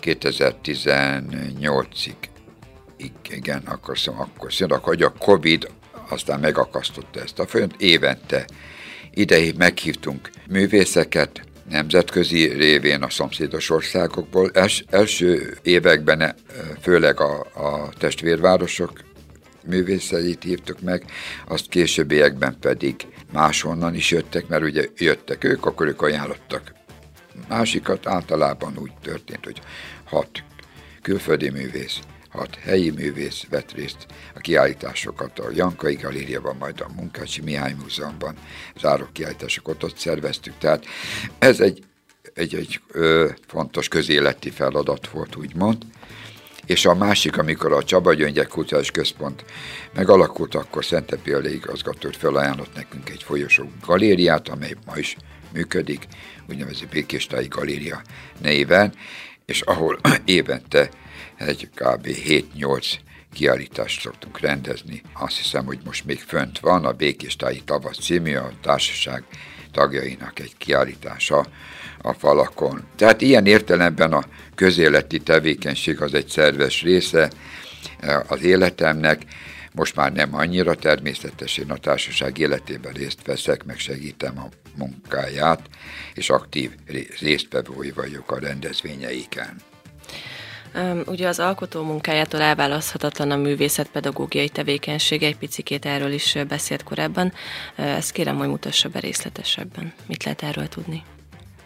[0.02, 2.14] 2018-ig
[3.30, 5.68] igen, akkor szóval akkor szóval, hogy a Covid
[6.08, 7.80] aztán megakasztotta ezt a folyamat.
[7.80, 8.46] Évente
[9.10, 14.50] ide meghívtunk művészeket, nemzetközi révén a szomszédos országokból.
[14.54, 16.34] Els, első években eh,
[16.80, 18.92] főleg a, a testvérvárosok
[19.64, 21.04] művészeit hívtuk meg,
[21.48, 22.94] azt későbbiekben pedig
[23.32, 26.77] máshonnan is jöttek, mert ugye jöttek ők, akkor ők ajánlottak
[27.48, 28.06] másikat.
[28.06, 29.60] Általában úgy történt, hogy
[30.04, 30.30] hat
[31.02, 31.98] külföldi művész,
[32.28, 38.34] hat helyi művész vett részt a kiállításokat a Jankai Galériában, majd a Munkácsi Mihály Múzeumban
[38.80, 40.58] záró kiállításokat ott szerveztük.
[40.58, 40.84] Tehát
[41.38, 41.82] ez egy,
[42.34, 45.84] egy, egy ö, fontos közéleti feladat volt, úgymond.
[46.66, 49.44] És a másik, amikor a Csaba Gyöngyek Kulturális Központ
[49.94, 55.16] megalakult, akkor Szente Példa igazgató felajánlott nekünk egy folyosó galériát, amely ma is
[55.52, 56.06] működik,
[56.48, 58.02] úgynevezett Békéstáji Galéria
[58.40, 58.94] néven,
[59.46, 60.88] és ahol évente
[61.36, 62.06] egy kb.
[62.06, 62.92] 7-8
[63.32, 65.02] kiállítást szoktunk rendezni.
[65.12, 69.24] Azt hiszem, hogy most még fönt van a Békéstáji Tavasz című, a társaság
[69.72, 71.46] tagjainak egy kiállítása
[71.98, 72.86] a falakon.
[72.96, 77.30] Tehát ilyen értelemben a közéleti tevékenység az egy szerves része
[78.00, 79.22] eh, az életemnek,
[79.72, 85.60] most már nem annyira természetesen a társaság életében részt veszek, meg segítem a munkáját,
[86.14, 86.70] és aktív
[87.20, 89.56] résztvevői vagyok a rendezvényeiken.
[91.06, 97.32] Ugye az alkotó munkájától elválaszthatatlan a művészetpedagógiai tevékenység, egy picikét erről is beszélt korábban.
[97.76, 99.92] Ezt kérem, hogy mutassa be részletesebben.
[100.06, 101.02] Mit lehet erről tudni?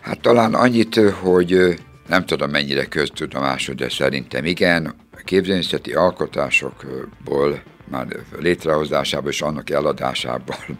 [0.00, 7.62] Hát talán annyit, hogy nem tudom mennyire köztudomású, de szerintem igen, a képzőművészeti alkotásokból
[7.92, 8.06] már
[8.38, 10.56] létrehozásából és annak eladásából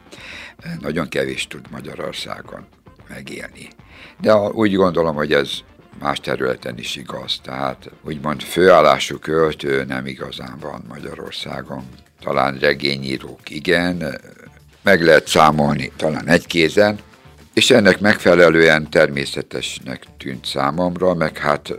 [0.81, 2.67] nagyon kevés tud Magyarországon
[3.09, 3.69] megélni.
[4.21, 5.51] De úgy gondolom, hogy ez
[6.01, 7.41] más területen is igaz.
[7.43, 11.85] Tehát úgymond főállású költő nem igazán van Magyarországon.
[12.21, 14.21] Talán regényírók igen,
[14.83, 16.99] meg lehet számolni talán egy kézen,
[17.55, 21.73] és ennek megfelelően természetesnek tűnt számomra, meg hát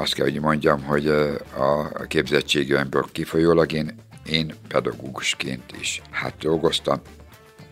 [0.00, 1.08] azt kell, hogy mondjam, hogy
[1.56, 3.94] a képzettségemből kifolyólag én,
[4.26, 7.00] én pedagógusként is hát dolgoztam,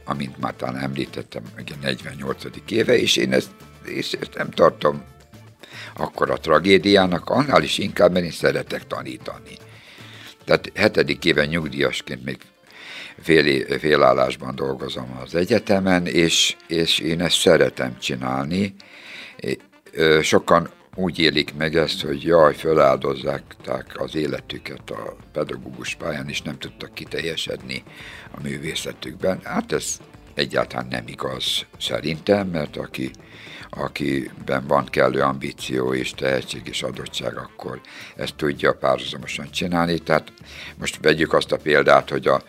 [0.04, 2.44] amint már talán említettem, ugye 48.
[2.68, 3.50] éve, és én ezt,
[3.84, 5.02] és ezt nem tartom
[5.96, 9.56] akkor a tragédiának, annál is inkább, mert én szeretek tanítani.
[10.44, 12.38] Tehát hetedik éven nyugdíjasként még
[13.22, 18.74] fél, félállásban dolgozom az egyetemen, és, és én ezt szeretem csinálni.
[20.22, 23.42] Sokan úgy élik meg ezt, hogy jaj, feláldozzák
[23.94, 27.82] az életüket a pedagógus pályán, és nem tudtak kiteljesedni
[28.30, 29.40] a művészetükben.
[29.42, 29.98] Hát ez
[30.34, 33.10] egyáltalán nem igaz szerintem, mert aki,
[33.70, 37.80] akiben van kellő ambíció és tehetség és adottság, akkor
[38.16, 39.98] ezt tudja párhuzamosan csinálni.
[39.98, 40.32] Tehát
[40.78, 42.42] most vegyük azt a példát, hogy a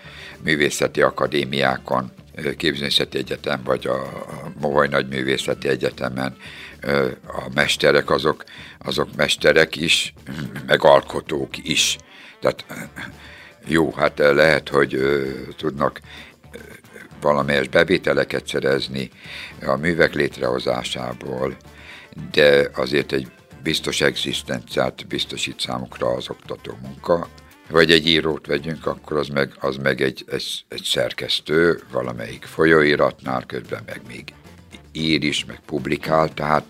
[0.43, 2.11] művészeti akadémiákon,
[2.57, 4.25] képzőművészeti egyetem vagy a
[4.59, 6.37] Moholy Nagy Művészeti Egyetemen
[7.27, 8.43] a mesterek azok,
[8.79, 10.13] azok mesterek is,
[10.65, 11.97] meg alkotók is.
[12.39, 12.65] Tehát
[13.67, 14.99] jó, hát lehet, hogy
[15.57, 15.99] tudnak
[17.21, 19.09] valamelyes bevételeket szerezni
[19.65, 21.57] a művek létrehozásából,
[22.31, 23.31] de azért egy
[23.63, 27.27] biztos egzisztenciát biztosít számukra az oktató munka,
[27.69, 33.43] vagy egy írót vegyünk, akkor az meg, az meg egy, egy, egy szerkesztő valamelyik folyóiratnál,
[33.45, 34.33] közben meg még
[34.91, 36.63] ír is, meg publikál, tehát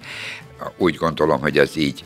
[0.77, 2.03] úgy gondolom, hogy ez így,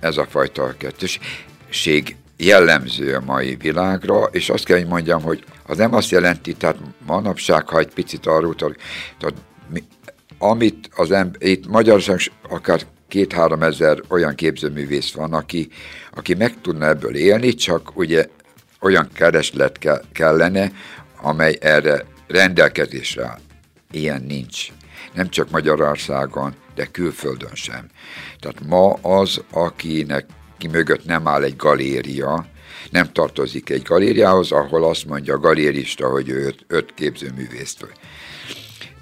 [0.00, 5.76] ez a fajta kettőség jellemző a mai világra, és azt kell, hogy mondjam, hogy az
[5.76, 9.34] nem azt jelenti, tehát manapság, ha egy picit arról tehát
[10.42, 15.68] amit az ember, itt Magyarországon akár két-három ezer olyan képzőművész van, aki,
[16.14, 18.28] aki meg tudna ebből élni, csak ugye
[18.80, 20.72] olyan kereslet ke, kellene,
[21.22, 23.38] amely erre rendelkezésre áll.
[23.90, 24.66] Ilyen nincs.
[25.14, 27.86] Nem csak Magyarországon, de külföldön sem.
[28.38, 30.26] Tehát ma az, akinek
[30.58, 32.46] ki mögött nem áll egy galéria,
[32.90, 37.86] nem tartozik egy galériához, ahol azt mondja a galérista, hogy ő öt, öt képzőművészt.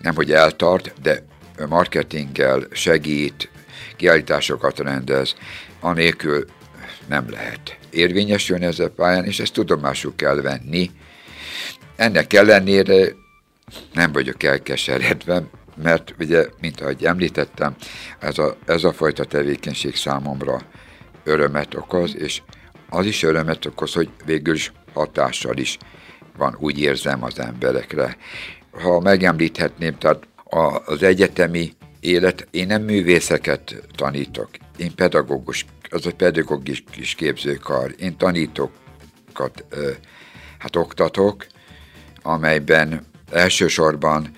[0.02, 1.24] Nem, hogy eltart, de
[1.68, 3.50] marketinggel segít,
[3.98, 5.34] kiállításokat rendez,
[5.80, 6.44] anélkül
[7.08, 10.90] nem lehet érvényesülni ez a pályán, és ezt tudomásul kell venni.
[11.96, 13.08] Ennek ellenére
[13.92, 15.42] nem vagyok elkeseredve,
[15.82, 17.74] mert ugye, mint ahogy említettem,
[18.18, 20.60] ez a, ez a fajta tevékenység számomra
[21.24, 22.42] örömet okoz, és
[22.88, 25.78] az is örömet okoz, hogy végül is hatással is
[26.36, 28.16] van, úgy érzem az emberekre.
[28.70, 30.26] Ha megemlíthetném, tehát
[30.84, 36.84] az egyetemi élet, én nem művészeket tanítok, én pedagógus, az a pedagógus
[37.16, 39.64] képzőkar, én tanítókat
[40.58, 41.46] hát oktatok,
[42.22, 44.30] amelyben elsősorban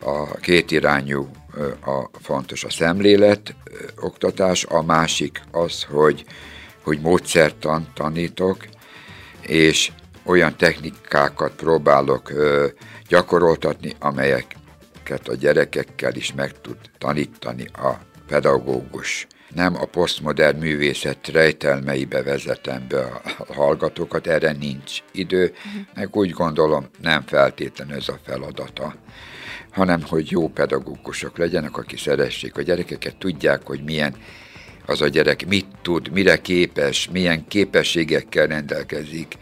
[0.00, 1.30] a kétirányú
[1.84, 3.54] a fontos a szemlélet
[4.00, 6.24] oktatás, a másik az, hogy,
[6.82, 8.66] hogy módszertan tanítok,
[9.40, 9.92] és
[10.24, 12.32] olyan technikákat próbálok
[13.08, 13.94] gyakoroltatni,
[15.08, 19.26] amelyeket a gyerekekkel is meg tud tanítani a pedagógus.
[19.54, 23.00] Nem a posztmodern művészet rejtelmeibe vezetem be
[23.38, 25.52] a hallgatókat, erre nincs idő,
[25.94, 28.94] meg úgy gondolom nem feltétlenül ez a feladata
[29.70, 34.14] hanem hogy jó pedagógusok legyenek, akik szeressék a gyerekeket, tudják, hogy milyen
[34.88, 39.34] az a gyerek mit tud, mire képes, milyen képességekkel rendelkezik,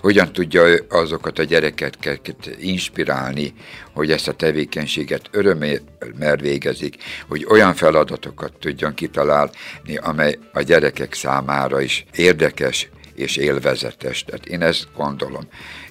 [0.00, 3.54] hogyan tudja azokat a gyerekeket inspirálni,
[3.92, 6.96] hogy ezt a tevékenységet örömmel végezik,
[7.28, 14.24] hogy olyan feladatokat tudjon kitalálni, amely a gyerekek számára is érdekes és élvezetes.
[14.24, 15.42] Tehát én ezt gondolom.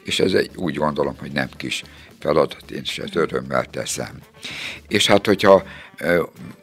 [0.03, 1.83] És ez egy, úgy gondolom, hogy nem kis
[2.19, 4.19] feladat, én is ezt örömmel teszem.
[4.87, 5.63] És hát, hogyha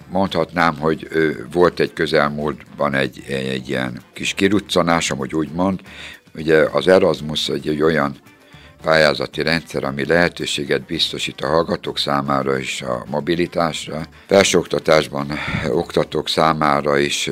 [0.09, 1.09] mondhatnám, hogy
[1.53, 5.81] volt egy közelmúltban egy, egy ilyen kis kiruccanásom, hogy úgy mond,
[6.35, 8.17] ugye az Erasmus egy, egy olyan
[8.83, 14.03] pályázati rendszer, ami lehetőséget biztosít a hallgatók számára is a mobilitásra.
[14.27, 15.33] Felsőoktatásban
[15.69, 17.31] oktatók számára is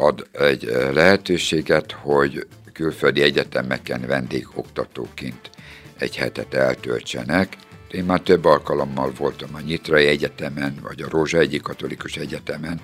[0.00, 5.50] ad egy lehetőséget, hogy külföldi egyetemeken vendégoktatóként
[5.98, 7.56] egy hetet eltöltsenek.
[7.90, 12.80] Én már több alkalommal voltam a Nyitrai Egyetemen, vagy a Rózsa egyik katolikus egyetemen,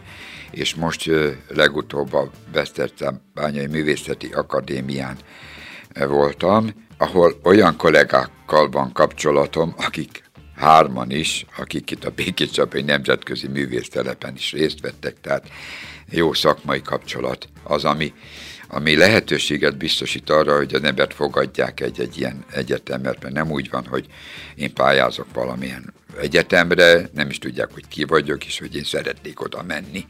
[0.51, 1.11] és most
[1.49, 2.31] legutóbb a
[3.35, 5.17] Bányai Művészeti Akadémián
[5.95, 10.23] voltam, ahol olyan kollégákkal van kapcsolatom, akik
[10.57, 15.49] hárman is, akik itt a Békés Nemzetközi Művésztelepen is részt vettek, tehát
[16.11, 18.13] jó szakmai kapcsolat az, ami,
[18.75, 23.87] ami lehetőséget biztosít arra, hogy az embert fogadják egy-egy ilyen egyetemre, mert nem úgy van,
[23.87, 24.07] hogy
[24.55, 29.63] én pályázok valamilyen egyetemre, nem is tudják, hogy ki vagyok, és hogy én szeretnék oda
[29.63, 30.07] menni.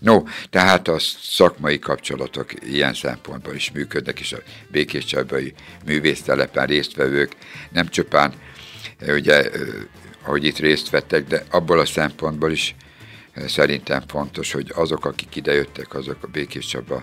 [0.00, 4.38] No, tehát a szakmai kapcsolatok ilyen szempontból is működnek, és a
[4.70, 5.54] Békés Csabai
[5.84, 7.32] művésztelepen résztvevők
[7.70, 8.32] nem csupán
[9.08, 9.50] ugye,
[10.24, 12.74] ahogy itt részt vettek, de abból a szempontból is
[13.46, 17.02] szerintem fontos, hogy azok, akik idejöttek, azok a Békés Csaba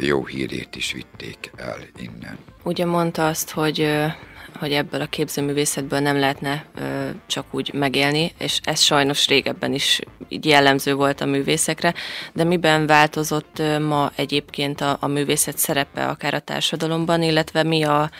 [0.00, 2.38] jó hírét is vitték el innen.
[2.62, 3.88] Ugye mondta azt, hogy
[4.58, 10.00] hogy ebből a képzőművészetből nem lehetne ö, csak úgy megélni, és ez sajnos régebben is
[10.28, 11.94] így jellemző volt a művészekre,
[12.32, 17.82] de miben változott ö, ma egyébként a, a művészet szerepe akár a társadalomban, illetve mi
[17.82, 18.10] a,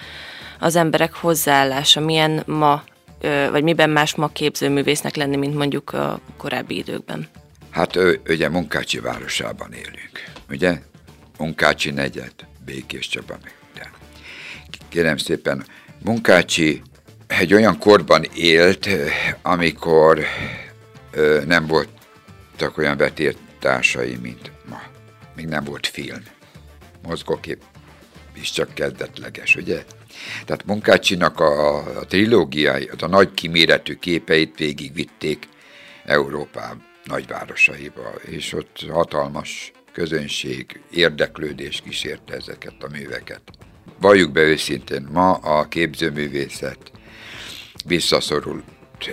[0.58, 2.84] az emberek hozzáállása, milyen ma,
[3.20, 7.28] ö, vagy miben más ma képzőművésznek lenni, mint mondjuk a korábbi időkben?
[7.70, 10.78] Hát ugye Munkácsi városában élünk, ugye?
[11.42, 12.32] Munkácsi negyed,
[12.64, 13.54] Békés Csaba meg.
[13.74, 13.90] De.
[14.88, 15.66] Kérem szépen,
[16.04, 16.82] Munkácsi
[17.26, 18.88] egy olyan korban élt,
[19.42, 20.24] amikor
[21.10, 24.82] ö, nem voltak olyan vetértársai, mint ma.
[25.36, 26.22] Még nem volt film.
[27.02, 27.62] Mozgókép
[28.34, 29.84] is csak kezdetleges, ugye?
[30.44, 35.48] Tehát Munkácsinak a, a trilógiái, a nagy kiméretű képeit végigvitték
[36.04, 36.72] Európá
[37.04, 43.42] nagyvárosaiba, és ott hatalmas közönség, érdeklődés kísérte ezeket a műveket.
[44.00, 46.92] Valljuk be őszintén, ma a képzőművészet
[47.84, 48.64] visszaszorult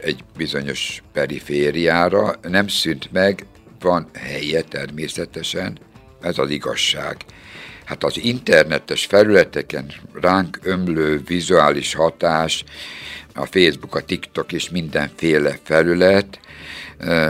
[0.02, 3.46] egy bizonyos perifériára, nem szűnt meg,
[3.80, 5.80] van helye természetesen,
[6.22, 7.18] ez az igazság.
[7.86, 12.64] Hát az internetes felületeken ránk ömlő vizuális hatás,
[13.34, 16.40] a Facebook, a TikTok és mindenféle felület,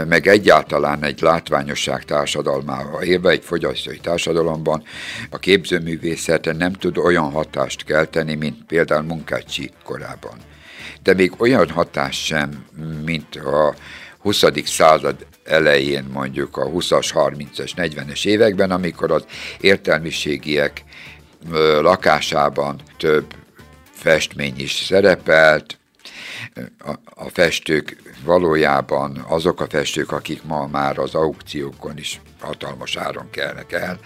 [0.08, 4.82] meg egyáltalán egy látványosság társadalmával élve, egy fogyasztói társadalomban
[5.30, 10.38] a képzőművészete nem tud olyan hatást kelteni, mint például Munkácsi korában.
[11.02, 12.64] De még olyan hatás sem,
[13.04, 13.74] mint a
[14.18, 14.44] 20.
[14.64, 19.24] század elején, mondjuk a 20-as, 30-es, 40-es években, amikor az
[19.60, 20.84] értelmiségiek
[21.80, 23.34] lakásában több
[23.92, 25.79] festmény is szerepelt,
[26.78, 33.30] a, a festők valójában azok a festők, akik ma már az aukciókon is hatalmas áron
[33.30, 33.98] kelnek el,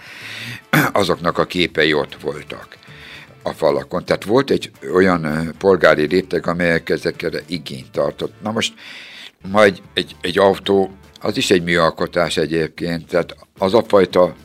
[0.93, 2.77] azoknak a képei ott voltak
[3.43, 4.05] a falakon.
[4.05, 8.41] Tehát volt egy olyan polgári réteg, amelyek ezekre igényt tartott.
[8.41, 8.73] Na most
[9.51, 10.91] majd egy, egy autó,
[11.21, 14.35] az is egy műalkotás egyébként, tehát az a fajta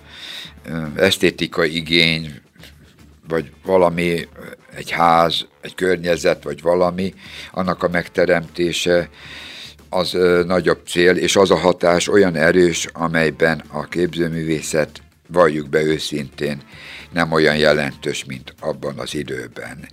[0.96, 2.40] esztétikai igény,
[3.28, 4.28] vagy valami,
[4.80, 7.14] egy ház, egy környezet, vagy valami,
[7.52, 9.08] annak a megteremtése,
[9.88, 15.82] az ö, nagyobb cél, és az a hatás olyan erős, amelyben a képzőművészet, valljuk be
[15.82, 16.62] őszintén,
[17.12, 19.88] nem olyan jelentős, mint abban az időben.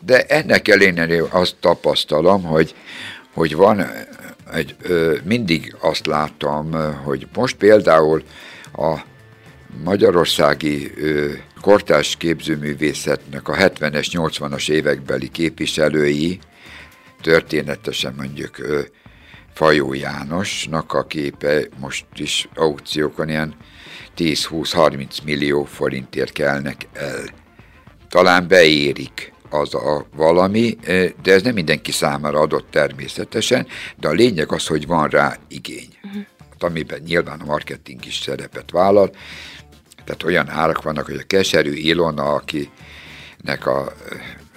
[0.00, 2.74] De ennek ellenére azt tapasztalom, hogy,
[3.34, 3.86] hogy van
[4.52, 6.72] egy, ö, mindig azt láttam,
[7.04, 8.22] hogy most például
[8.72, 8.98] a
[9.84, 11.32] magyarországi ö,
[11.64, 16.38] kortárs képzőművészetnek a 70-es, 80-as évekbeli képviselői
[17.22, 18.56] történetesen mondjuk
[19.54, 23.54] Fajó Jánosnak a képe most is aukciókon ilyen
[24.16, 27.24] 10-20-30 millió forintért kelnek el.
[28.08, 30.76] Talán beérik az a valami,
[31.22, 33.66] de ez nem mindenki számára adott természetesen,
[34.00, 35.88] de a lényeg az, hogy van rá igény.
[36.02, 36.22] Uh-huh.
[36.58, 39.10] Amiben nyilván a marketing is szerepet vállal,
[40.04, 43.92] tehát olyan árak vannak, hogy a keserű Ilona, akinek a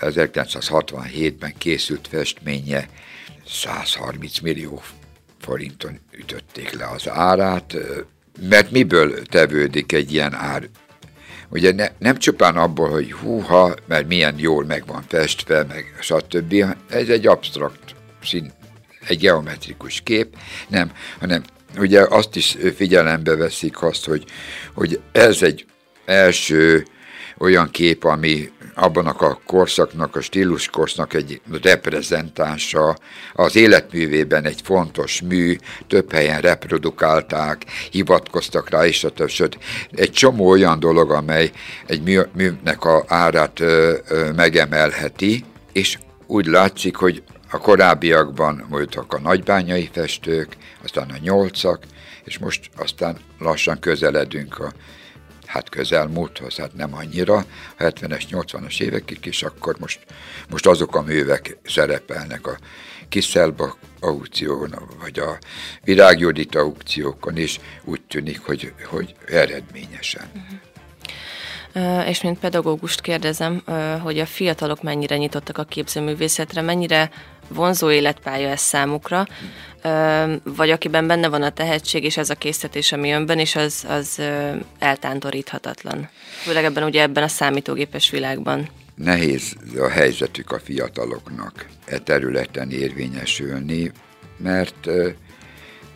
[0.01, 2.87] 1967-ben készült festménye
[3.47, 4.81] 130 millió
[5.41, 7.75] forinton ütötték le az árát,
[8.49, 10.69] mert miből tevődik egy ilyen ár?
[11.49, 16.53] Ugye ne, nem csupán abból, hogy húha, mert milyen jól meg van festve, meg stb.
[16.89, 18.51] Ez egy absztrakt szín,
[19.07, 20.37] egy geometrikus kép,
[20.67, 21.43] nem, hanem
[21.77, 24.23] ugye azt is figyelembe veszik azt, hogy,
[24.73, 25.65] hogy ez egy
[26.05, 26.85] első
[27.37, 32.97] olyan kép, ami abban a korszaknak, a stíluskorszak egy reprezentása,
[33.33, 35.55] az életművében egy fontos mű,
[35.87, 39.57] több helyen reprodukálták, hivatkoztak rá, és a többsöt.
[39.91, 41.51] Egy csomó olyan dolog, amely
[41.85, 45.97] egy mű, műnek a árát ö, ö, megemelheti, és
[46.27, 51.83] úgy látszik, hogy A korábbiakban voltak a nagybányai festők, aztán a nyolcak,
[52.23, 54.71] és most aztán lassan közeledünk a
[55.45, 57.35] hát közelmúlthoz, hát nem annyira,
[57.77, 59.99] a 70-es, 80-as évekig, és akkor most,
[60.49, 62.57] most azok a művek szerepelnek a
[63.09, 65.37] Kiszelba aukción, vagy a
[65.83, 70.25] Virágjudit aukciókon, és úgy tűnik, hogy, hogy eredményesen.
[70.35, 70.59] Uh-huh.
[72.07, 73.63] És mint pedagógust kérdezem,
[74.01, 77.11] hogy a fiatalok mennyire nyitottak a képzőművészetre, mennyire
[77.47, 79.27] vonzó életpálya ez számukra,
[80.43, 84.21] vagy akiben benne van a tehetség, és ez a készítés, ami önben, és az, az
[84.79, 86.09] eltántoríthatatlan.
[86.43, 88.69] Főleg ebben ugye ebben a számítógépes világban.
[88.95, 93.91] Nehéz a helyzetük a fiataloknak e területen érvényesülni,
[94.37, 94.87] mert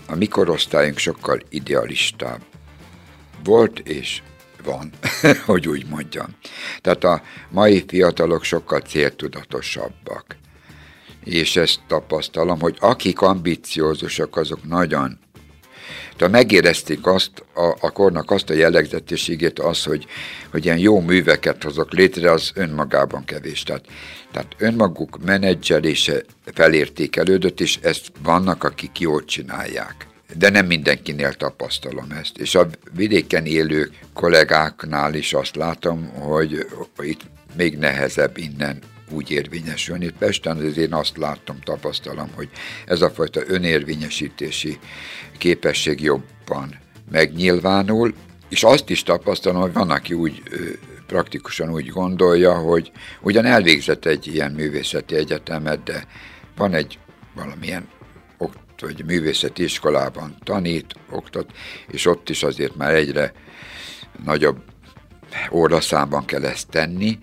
[0.08, 2.42] a mikorosztályunk sokkal idealistább
[3.44, 4.22] volt, és
[4.64, 4.92] van,
[5.46, 6.28] hogy úgy mondjam.
[6.82, 10.36] Tehát a mai fiatalok sokkal céltudatosabbak.
[11.24, 15.20] És ezt tapasztalom, hogy akik ambiciózusak, azok nagyon
[16.22, 20.06] tehát megérezték azt, a, a kornak azt a jellegzetességét, az, hogy,
[20.52, 23.64] hogy ilyen jó műveket hozok létre, az önmagában kevés.
[23.64, 23.86] Tehát,
[24.32, 32.38] tehát önmaguk menedzselése felértékelődött, és ezt vannak, akik jól csinálják de nem mindenkinél tapasztalom ezt.
[32.38, 36.66] És a vidéken élő kollégáknál is azt látom, hogy
[37.00, 37.22] itt
[37.58, 38.80] még nehezebb innen
[39.12, 40.10] úgy érvényesülni.
[40.20, 42.50] Pesten én azt látom, tapasztalom, hogy
[42.86, 44.80] ez a fajta önérvényesítési
[45.38, 46.80] képesség jobban
[47.12, 48.14] megnyilvánul,
[48.50, 50.44] és azt is tapasztalom, hogy van, aki úgy
[51.08, 52.92] praktikusan úgy gondolja, hogy
[53.22, 56.06] ugyan elvégzett egy ilyen művészeti egyetemet, de
[56.56, 57.00] van egy
[57.36, 57.88] valamilyen
[58.82, 61.52] vagy művészeti iskolában tanít, oktat,
[61.88, 63.34] és ott is azért már egyre
[64.24, 64.64] nagyobb
[65.52, 67.20] óraszámban kell ezt tenni.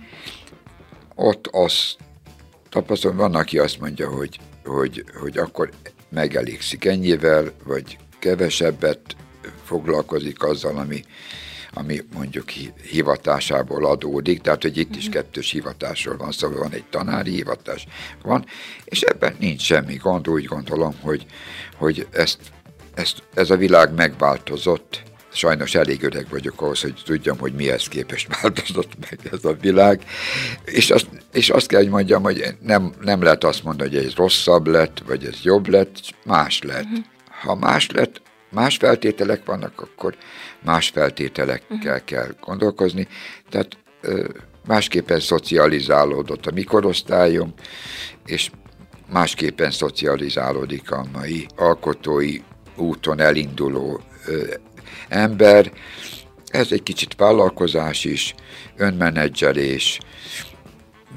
[1.21, 1.97] Ott azt
[2.69, 5.71] tapasztalom, van, aki azt mondja, hogy, hogy, hogy akkor
[6.09, 9.01] megelégszik ennyivel, vagy kevesebbet
[9.65, 11.05] foglalkozik azzal, ami,
[11.73, 12.51] ami mondjuk
[12.91, 15.13] hivatásából adódik, tehát hogy itt is mhm.
[15.13, 17.87] kettős hivatásról van szó, szóval van egy tanári hivatás,
[18.23, 18.45] van,
[18.85, 21.27] és ebben nincs semmi gond, úgy gondolom, hogy,
[21.77, 22.39] hogy ezt,
[22.95, 25.03] ezt, ez a világ megváltozott,
[25.33, 30.05] sajnos elég öreg vagyok ahhoz, hogy tudjam, hogy mihez képest változott meg ez a világ,
[30.65, 34.15] és azt, és azt kell, hogy mondjam, hogy nem, nem lehet azt mondani, hogy ez
[34.15, 36.85] rosszabb lett, vagy ez jobb lett, más lett.
[36.85, 37.05] Uh-huh.
[37.43, 40.17] Ha más lett, más feltételek vannak, akkor
[40.65, 42.05] más feltételekkel uh-huh.
[42.05, 43.09] kell gondolkozni.
[43.51, 43.77] Tehát
[44.67, 47.55] másképpen szocializálódott a mikorosztályom,
[48.27, 48.51] és
[49.13, 52.41] másképpen szocializálódik a mai alkotói
[52.77, 54.01] úton elinduló
[55.09, 55.73] ember.
[56.47, 58.35] Ez egy kicsit vállalkozás is,
[58.77, 59.99] önmenedzselés,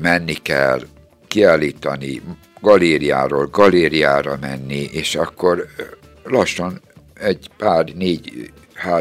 [0.01, 0.81] menni kell,
[1.27, 2.21] kiállítani,
[2.61, 5.67] galériáról galériára menni, és akkor
[6.23, 6.81] lassan
[7.13, 8.51] egy pár, négy,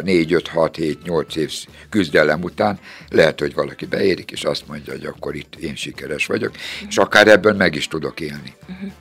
[0.03, 1.53] négy, öt, hat, hét, nyolc év
[1.89, 6.51] küzdelem után lehet, hogy valaki beérik, és azt mondja, hogy akkor itt én sikeres vagyok,
[6.51, 6.89] uh-huh.
[6.89, 8.55] és akár ebből meg is tudok élni.
[8.69, 8.93] Uh-huh.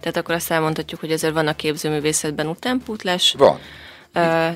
[0.00, 3.34] Tehát akkor azt elmondhatjuk, hogy ezért van a képzőművészetben utánpútlás.
[3.38, 3.58] Van.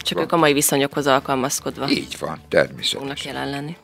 [0.02, 0.22] Csak van.
[0.22, 1.88] ők a mai viszonyokhoz alkalmazkodva.
[1.88, 2.98] Így van, természetesen.
[2.98, 3.76] Fognak jelen lenni.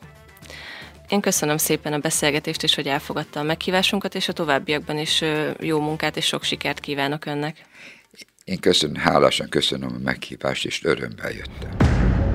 [1.09, 5.23] Én köszönöm szépen a beszélgetést, és hogy elfogadta a meghívásunkat, és a továbbiakban is
[5.59, 7.65] jó munkát és sok sikert kívánok önnek.
[8.43, 12.26] Én köszönöm, hálásan köszönöm a meghívást, és örömmel jöttem.